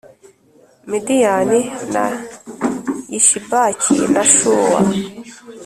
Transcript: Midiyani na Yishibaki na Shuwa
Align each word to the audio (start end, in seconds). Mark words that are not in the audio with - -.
Midiyani 0.89 1.61
na 1.93 2.05
Yishibaki 3.11 3.95
na 4.13 4.23
Shuwa 4.33 4.79